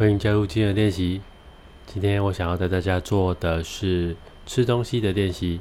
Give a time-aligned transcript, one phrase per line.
[0.00, 1.20] 欢迎加入今日练习。
[1.84, 5.60] 今天我想要带大家做的是吃东西的练习。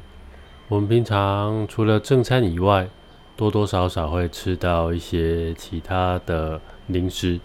[0.70, 2.88] 我们平常除了正餐以外，
[3.36, 7.38] 多多少少会吃到一些其他的零食。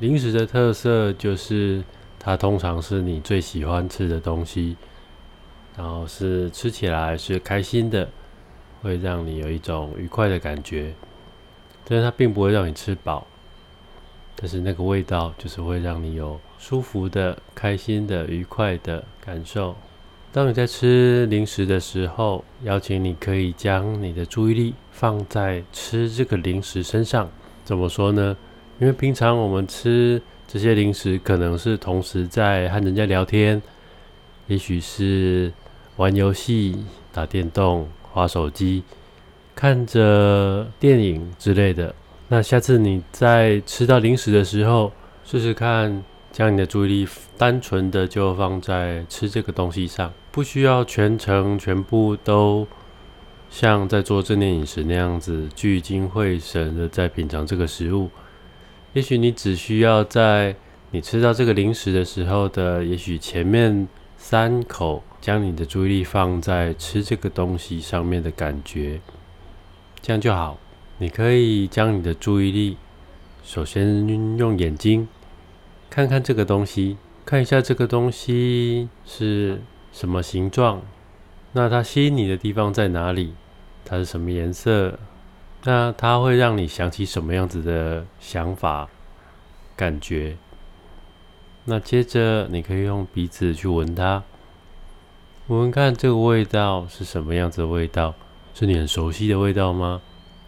[0.00, 1.82] 零食的特色就是
[2.18, 4.76] 它通常是你最喜欢吃的东西，
[5.78, 8.06] 然后是吃起来是开心的，
[8.82, 10.92] 会让你有一种愉快的感觉。
[11.86, 13.26] 但是它并不会让你吃饱，
[14.36, 19.74] 但是那个味道就是会让你有舒服的、开心的、愉快的感受。
[20.32, 27.30] 当你在吃零食的时候，邀请你可以将你的注意力放在吃这个零食身上。
[27.64, 28.36] 怎么说呢？
[28.80, 33.62] 因为平常我们吃这些零食，可能是同时在和人家聊天，
[34.48, 35.52] 也许是
[35.96, 38.82] 玩游戏、打电动、划手机、
[39.54, 41.94] 看着电影之类的。
[42.28, 44.92] 那下次你在吃到零食的时候，
[45.24, 46.02] 试试看。
[46.34, 47.08] 将你的注意力
[47.38, 52.66] 单纯的就放在吃这个东西上，不需要全程全部都
[53.48, 58.10] 像在做正念饮食那样子聚精会神的在品尝这个食物。
[58.94, 60.56] 也许你只需要在
[60.90, 63.86] 你吃到这个零食的时候的，也许前面
[64.16, 69.00] 三口，将你的注意力放在吃这个东西上面的感觉，
[70.02, 70.58] 这样就好。
[70.98, 72.76] 你可以将你的注意力，
[73.42, 74.06] 首先
[74.38, 75.08] 用眼睛。
[75.90, 79.60] 看看这个东西，看一下这个东西是
[79.92, 80.82] 什么形状，
[81.52, 83.34] 那它吸引你的地方在哪里？
[83.84, 84.98] 它是什么颜色？
[85.64, 88.88] 那它会让你想起什么样子的想法、
[89.76, 90.36] 感觉？
[91.64, 94.22] 那接着你可以用鼻子去闻它，
[95.48, 98.14] 闻闻看这个味道是什么样子的味道？
[98.54, 100.00] 是你很熟悉的味道吗？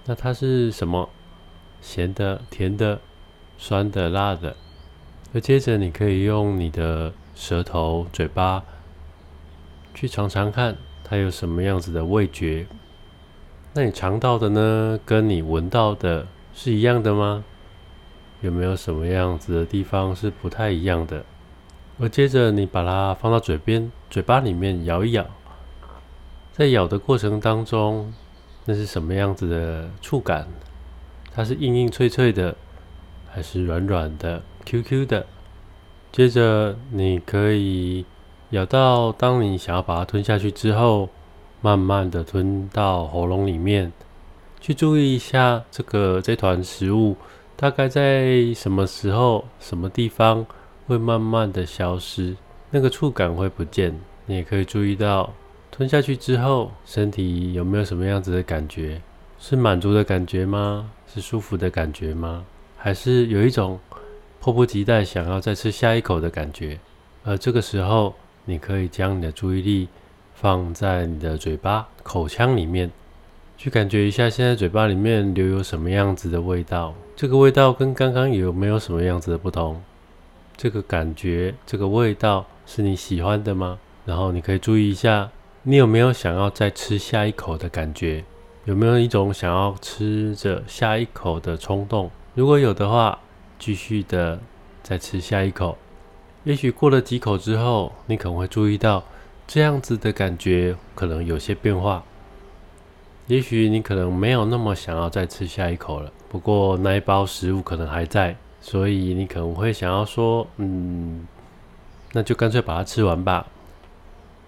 [0.06, 1.08] 那它是什么？
[1.80, 3.00] 咸的、甜的、
[3.58, 4.56] 酸的、辣的？
[5.34, 8.62] 而接着，你可以用你的舌头、嘴巴
[9.92, 12.66] 去尝尝看，它有什么样子的味觉。
[13.74, 17.44] 那你尝到的呢，跟你闻到的是一样的吗？
[18.42, 21.24] 有没有什么样子的地方是不太一样的？
[21.98, 25.26] 而接着，你把它放到嘴边、嘴巴里面咬一咬，
[26.52, 28.12] 在咬的过程当中，
[28.66, 30.46] 那是什么样子的触感？
[31.32, 32.54] 它是硬硬脆脆的，
[33.30, 35.24] 还是软软的？Q Q 的，
[36.10, 38.04] 接着你可以
[38.50, 41.08] 咬到，当你想要把它吞下去之后，
[41.60, 43.92] 慢慢的吞到喉咙里面，
[44.60, 47.16] 去注意一下这个这团食物
[47.54, 50.44] 大概在什么时候、什么地方
[50.86, 52.36] 会慢慢的消失，
[52.70, 53.98] 那个触感会不见。
[54.26, 55.32] 你也可以注意到
[55.76, 58.98] 吞下去之后，身体有没有什么样子的感觉？
[59.38, 60.90] 是满足的感觉吗？
[61.06, 62.46] 是舒服的感觉吗？
[62.78, 63.78] 还是有一种？
[64.40, 66.80] 迫不及待想要再吃下一口的感觉，
[67.24, 68.14] 而这个时候，
[68.46, 69.86] 你可以将你的注意力
[70.34, 72.90] 放在你的嘴巴、口腔里面，
[73.58, 76.94] 去感觉一下现在嘴巴里面留有什么样子的味道。
[77.14, 79.82] 这个味道跟刚刚有没有什么样子的不同？
[80.56, 83.78] 这个感觉、这个味道是你喜欢的吗？
[84.06, 85.28] 然后你可以注意一下，
[85.68, 88.24] 你有没有想要再吃下一口的感觉？
[88.66, 92.08] 有没有一种想要吃着下一口的冲动？
[92.36, 93.18] 如果有的话，
[93.58, 94.38] 继续的
[94.84, 95.76] 再吃下一口，
[96.44, 99.02] 也许过了几口之后，你可能会注意到
[99.44, 102.04] 这样子的感觉可能有些变化。
[103.26, 111.26] 也许你可能没有那么想要再吃下一口了，不过那一包食物可能还在，所以你可能会想要说，嗯，
[112.12, 113.44] 那就干脆把它吃完吧。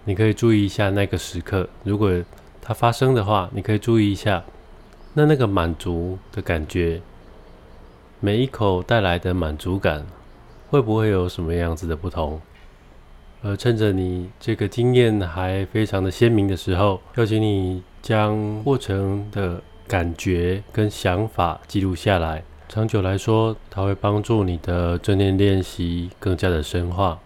[0.05, 2.11] 你可以注意一下那个时刻，如果
[2.61, 4.43] 它发生的话，你可以注意一下，
[5.13, 7.01] 那那个满足的感觉。
[8.19, 10.05] 每一口带来的满足感，
[10.69, 12.41] 会不会有什么样子的不同？
[13.41, 22.43] 而趁着你这个经验还非常的鲜明的时候，邀请你将过程的感觉跟想法记录下来。
[22.67, 27.17] 长久来说，它会帮助你的正念练习更加的深化。